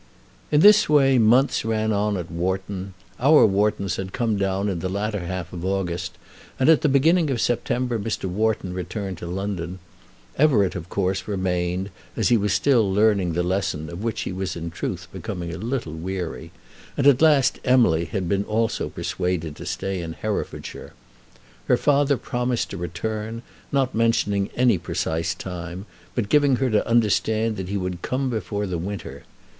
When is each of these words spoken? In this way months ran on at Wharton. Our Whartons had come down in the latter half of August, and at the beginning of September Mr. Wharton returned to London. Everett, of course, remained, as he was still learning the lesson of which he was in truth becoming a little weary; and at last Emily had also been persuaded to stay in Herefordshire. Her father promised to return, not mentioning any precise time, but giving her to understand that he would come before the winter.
In 0.51 0.61
this 0.61 0.89
way 0.89 1.19
months 1.19 1.63
ran 1.63 1.93
on 1.93 2.17
at 2.17 2.31
Wharton. 2.31 2.95
Our 3.19 3.45
Whartons 3.45 3.97
had 3.97 4.13
come 4.13 4.35
down 4.35 4.67
in 4.67 4.79
the 4.79 4.89
latter 4.89 5.19
half 5.19 5.53
of 5.53 5.63
August, 5.63 6.17
and 6.59 6.69
at 6.69 6.81
the 6.81 6.89
beginning 6.89 7.29
of 7.29 7.39
September 7.39 7.99
Mr. 7.99 8.25
Wharton 8.25 8.73
returned 8.73 9.19
to 9.19 9.27
London. 9.27 9.77
Everett, 10.39 10.73
of 10.73 10.89
course, 10.89 11.27
remained, 11.27 11.91
as 12.17 12.29
he 12.29 12.35
was 12.35 12.51
still 12.51 12.91
learning 12.91 13.33
the 13.33 13.43
lesson 13.43 13.91
of 13.91 14.03
which 14.03 14.21
he 14.21 14.31
was 14.31 14.55
in 14.55 14.71
truth 14.71 15.07
becoming 15.13 15.53
a 15.53 15.59
little 15.59 15.93
weary; 15.93 16.49
and 16.97 17.05
at 17.05 17.21
last 17.21 17.59
Emily 17.63 18.05
had 18.05 18.23
also 18.47 18.85
been 18.85 18.93
persuaded 18.93 19.55
to 19.57 19.67
stay 19.67 20.01
in 20.01 20.13
Herefordshire. 20.13 20.93
Her 21.67 21.77
father 21.77 22.17
promised 22.17 22.71
to 22.71 22.77
return, 22.77 23.43
not 23.71 23.93
mentioning 23.93 24.49
any 24.55 24.79
precise 24.79 25.35
time, 25.35 25.85
but 26.15 26.27
giving 26.27 26.55
her 26.55 26.71
to 26.71 26.87
understand 26.87 27.55
that 27.57 27.69
he 27.69 27.77
would 27.77 28.01
come 28.01 28.31
before 28.31 28.65
the 28.65 28.79
winter. 28.79 29.25